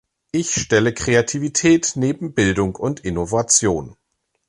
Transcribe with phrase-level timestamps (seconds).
[0.31, 3.95] Ich stelle Kreativität neben Bildung und Innovation.